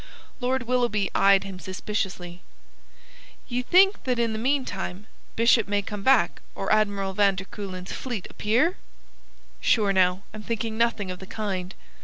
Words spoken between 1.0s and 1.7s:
eyed him